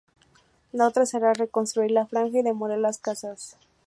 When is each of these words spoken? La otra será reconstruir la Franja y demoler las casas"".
La 0.71 0.87
otra 0.87 1.05
será 1.05 1.31
reconstruir 1.31 1.91
la 1.91 2.07
Franja 2.07 2.39
y 2.39 2.41
demoler 2.41 2.79
las 2.79 2.97
casas"". 2.97 3.55